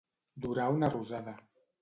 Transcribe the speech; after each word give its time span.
Durar 0.45 0.71
una 0.77 0.89
rosada. 0.95 1.37